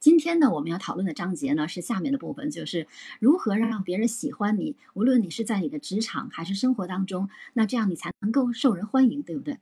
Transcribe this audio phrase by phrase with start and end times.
[0.00, 2.86] 今天呢，我们要讨论的章节呢是下面的部分，就是
[3.18, 4.76] 如何让别人喜欢你。
[4.94, 9.58] 无论你是在你的职场还是生活当中，那这样你才能够受人欢迎，对不对？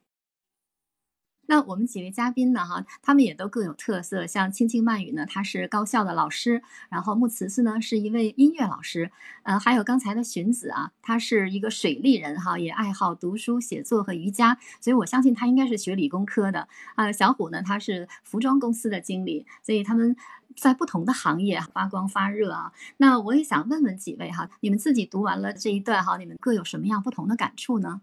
[1.48, 2.64] 那我们几位嘉宾呢？
[2.66, 4.26] 哈，他们也都各有特色。
[4.26, 9.12] 像青青曼语呢，他是高校的老师；然后木慈慈呢，是一位音乐老师。
[9.44, 16.66] 呃，还有刚才的荀子啊，他是一个水利人哈，也爱好读书、写作和瑜伽，所以我相信他应该是学理工科的。
[16.96, 20.16] 啊，小虎呢，他是服装公司的经理，所以他们
[20.56, 22.72] 在不同的行业发光发热啊。
[22.96, 28.00] 那我也想问问几位哈，你们自己读完了这一段哈，你们各有什么样不同的感触呢？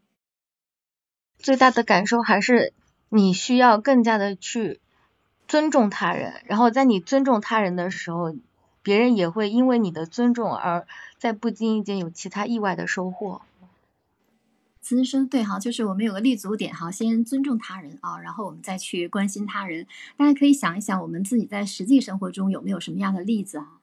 [1.37, 2.71] 最大的感受还是。
[3.15, 4.79] 你需要更加的去
[5.47, 8.33] 尊重他人，然后在你尊重他人的时候，
[8.81, 10.87] 别人也会因为你的尊重而
[11.19, 13.43] 在不经意间有其他意外的收获。
[14.81, 19.85] 资深对哈，就是我们有个立足点哈，先尊重他人啊，然后我们再去关心他人。
[20.17, 23.77] 大家可以想一想，我们自己在实际生活中有没有什么样的例子啊？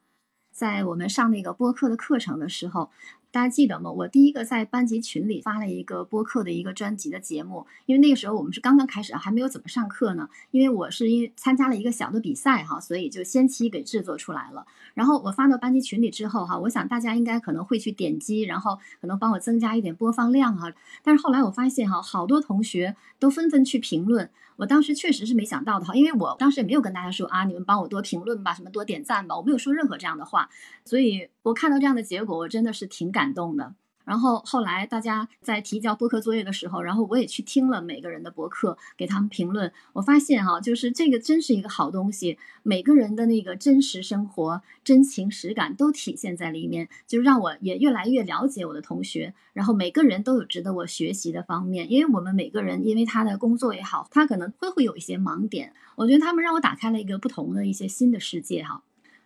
[0.50, 2.90] 在我们上那个播客的课程的时候。
[3.32, 3.92] 大家记得吗？
[3.92, 10.28] 我第一个在班级群里发了一个播客的一个专辑的节目，因为那个时候我们是刚刚开始，还没有怎么上课呢。
[10.50, 14.66] 因为我是因为参加了一个小的比赛哈，所以就先期给制作出来了。
[14.94, 20.72] 然后我发到班级群里之后哈，我想大家应该可能会去点击，然后可能帮我增加一点播放量哈。
[21.04, 24.28] 但是后来我发现哈，好多同学都纷纷去评论。
[24.56, 30.50] 我当时确实是没想到的哈，因为我当时也没有跟大家说啊，你们帮我多评论吧，什么多点赞吧，我没有说任何这样的话。
[30.84, 33.74] 所以我看到这样的结果，我真的是挺感动的。
[34.02, 39.72] 然后后来大家在提交播客作业的时候，然后我也去听了每个人的博客，给他们评论。
[39.92, 49.32] 我发现哈，就是这个真是一个好东西，每个人的那个真实生活、真情实感都体现在里面，就让我也越来越了解我的同学。
[49.52, 55.72] 然后每个人都有值得我学习的方面，因为我们每个人因为他的工作也好，他可能会会有一些盲点。
[55.94, 58.82] 我觉得他们让我打开了一个不同的一些新的世界哈。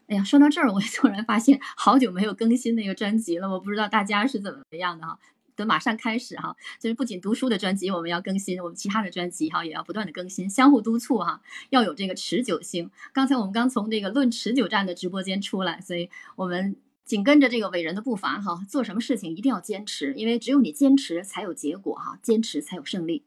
[0.07, 3.49] 哎呀，说到这儿，我 突然发现好久没有更新那个专辑了。
[3.51, 5.19] 我不知道大家是怎么样的哈。
[5.57, 12.91] 等马上开始哈，就是不仅读书的专辑我们要更新，我们其他的专辑哈也要不断的更新，相互督促哈，要有这个持久性。
[13.13, 23.23] 刚才我们刚从这个论持久战的直播间出来，所以我们紧跟着这个伟人的步伐哈，做什么事情一定要坚持，因为只有你坚持才有结果哈，坚持才有胜利。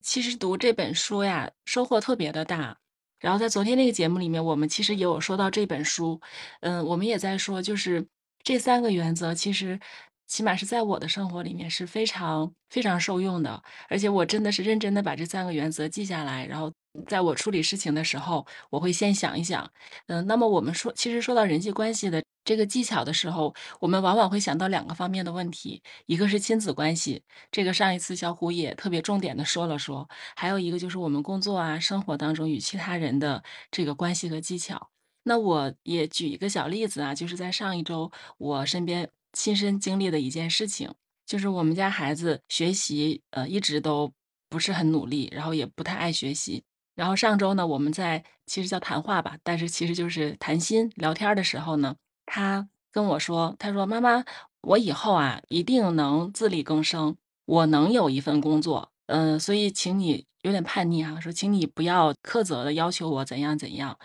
[0.00, 2.78] 其实读这本书呀，收获特别的大。
[3.24, 6.20] 然后在昨天那个节目里面，我们其实也有说到这本书，
[6.60, 8.06] 嗯，我们也在说，就是
[8.42, 9.80] 这三个原则，其实
[10.26, 16.70] 起码是在我的生活里面是非常非常受用的，而且我真的是认真的把这三个原则记下来，然后
[17.06, 19.70] 在我处理事情的时候，我会先想一想，
[20.06, 22.22] 嗯，那么我们说，其实说到人际关系的。
[22.46, 30.06] 这个技巧的时候，我们往往会想到两个方面的问题，一个是亲子关系，这个上一次小虎也特别重点的说了说，
[30.36, 34.90] 还有一个就是我们工作啊、生活当中与其他人的这个关系和技巧。
[35.22, 40.92] 那我也举一个小例子啊，就是在上一周我身边亲身经历的一件事情，
[41.24, 44.12] 就是我们家孩子学习呃一直都
[44.50, 46.62] 不是很努力，然后也不太爱学习。
[46.94, 51.96] 然后上周呢，我们在其实叫谈话吧，但是其实就是谈心聊天的时候呢。
[52.26, 54.24] 他跟我说：“他说妈妈，
[54.62, 58.90] 我以后啊一定能自力更生，我能有一份工作。
[59.06, 63.98] 嗯，所以请你有点叛逆哈，说请你不要苛责的要求我怎样怎样。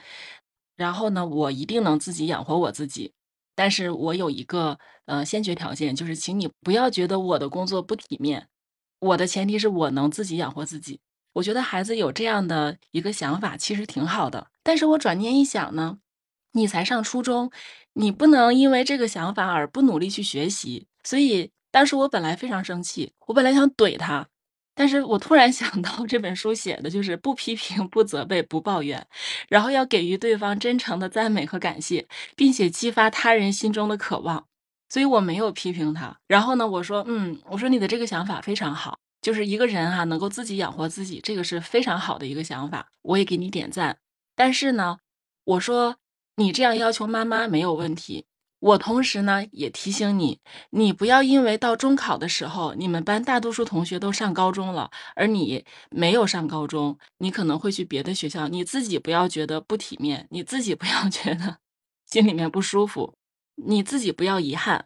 [0.76, 3.14] 然后呢，我一定能自己养活我自己。
[3.56, 8.48] 但是我有一个呃先决条件，就是请你不要觉得我的工作不体面。
[9.00, 11.00] 我的前提是我能自己养活自己。
[11.40, 14.48] 我觉得孩子有这样的一个想法，其实挺好的。
[14.62, 15.98] 但是我转念一想呢，
[16.52, 17.52] 你才上初中。”
[17.94, 24.26] 你不能因为这个想法而不努力去学习，所以当时我本来非常生气，我本来想怼他，
[24.74, 29.06] 但是我突然 想到这本书写的就是不批评、不责备、不抱怨，
[29.50, 32.08] 然后要给予对方真诚的赞美和感谢，
[32.38, 34.46] 并且激发他人心中的渴望，
[34.88, 36.18] 所以我没有批评他。
[36.28, 43.97] 然后呢，我说，嗯，我说你的这个想法非常好，就是一个人哈能够自己养活自己，这个是非常好的一个想法，我也给你点赞。
[44.35, 44.97] 但是呢，
[45.44, 45.97] 我说。
[46.35, 48.26] 你这样要求妈妈没有问题，
[48.59, 50.40] 我同时呢也提醒你，
[50.70, 61.58] 你不要因为到中考的时候，你们班大多数同学都上高中了，而你没有上高中，你可能会去别的学校，你自己不要觉得不体面，你自己不要 觉得
[62.05, 63.14] 心里面不舒服，
[63.55, 64.85] 你自己不要遗憾。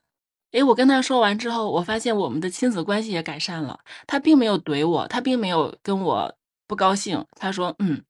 [0.54, 6.34] 诶，我跟他说完之后，我发现我们的亲子关系也改善了，他并没有怼我，他并没有跟我
[6.68, 8.04] 不高兴，他说嗯。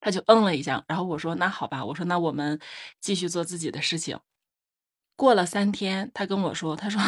[0.00, 2.56] 他就嗯了一下，然后我说：“那好吧。”我说：“那我们
[3.00, 4.16] 继续做自己的事情。”
[5.16, 7.00] 过了三天，他跟我说：“他说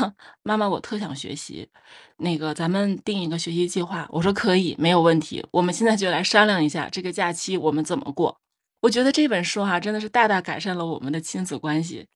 [0.42, 1.68] 妈妈，我特想学习，
[2.16, 5.46] 那个咱们定一个学习计划。”我说：“可以，没有问题。
[5.52, 8.40] 我们现在就来商量一下这个假期我们怎么过。”
[8.82, 12.08] 我觉得这本书哈、真的是大大改善了我们的亲子关系。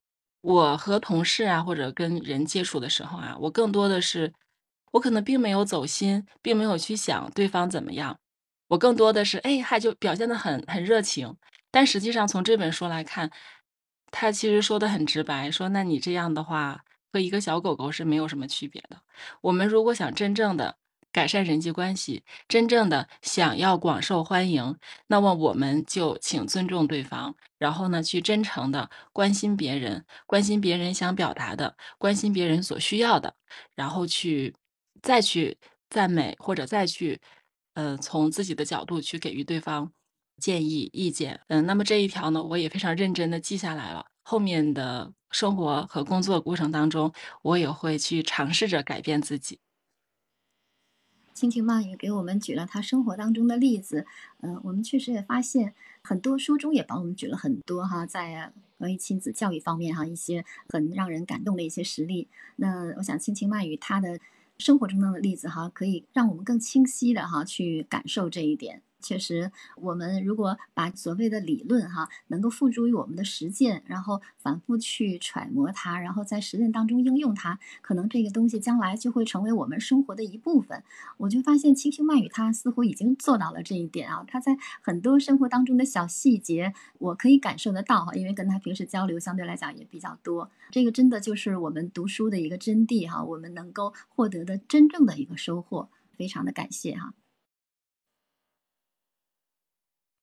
[0.45, 4.31] 我和同事啊，或者跟人接触的时候啊，我更多的是，
[4.93, 8.19] 我可能并没有走心，并没有去想对方怎么样，
[8.69, 11.35] 我更多的是，哎，还就表现得很很热情。
[11.71, 13.31] 但实际上从这本书来看，
[14.11, 19.01] 他其实说的很直白，说那你这样的话，和一个小狗狗是没有什么区别的。
[19.41, 20.77] 我们如果想真正的
[21.15, 24.77] 改善人际关系，真正的想要广受欢迎，
[25.07, 33.37] 那么我们就请尊重对方，然后呢，去真诚的关心别人，关心别人想表达的，关心别人所需要的，
[33.77, 34.57] 然后去
[35.03, 35.57] 再去
[35.89, 37.21] 赞美或者再去，
[37.75, 39.93] 呃，从自己的角度去给予对方
[40.43, 41.41] 建议、意见。
[41.47, 44.05] 嗯，那么这一条呢，我也非常认真的记下来了。
[44.25, 47.13] 后面的生活和工作过程当中，
[47.43, 49.61] 我也会去尝试着改变自己。
[51.35, 54.07] 蜻蜓慢语给我们举了他生活当中的例子，
[54.41, 62.29] 嗯、我们确实也发现很多书中也帮我们举了很多哈，在关于亲子教育方面哈一些很让人感动的一些实例。
[62.57, 64.21] 那我想蜻蜓慢语他的
[64.59, 68.83] 生活中的例子哈，可以让我们更清晰的哈去感受这一点。
[69.05, 80.83] 确实，我们如果把所谓的理论哈能够付诸于我们的实践，然后反复去揣摩它，然后在实践当中应用它，可能这个东西将来就会成为我们生活的一部分。
[81.19, 90.51] 我就发现轻轻慢语它似乎已经做到了这一点啊，它在很多生活当中的小细节，我可以感受得到哈，因为跟他平时交流相对来讲也比较多。
[90.71, 97.13] 这个真的就是我们读书的一个真谛哈，我们能够获得的真正的一个收获，非常的感谢哈。